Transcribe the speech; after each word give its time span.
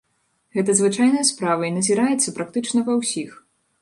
Гэта 0.55 0.73
звычайная 0.79 1.21
справа, 1.31 1.67
і 1.67 1.71
назіраецца 1.77 2.35
практычна 2.39 2.79
ва 2.89 2.93
ўсіх. 3.03 3.31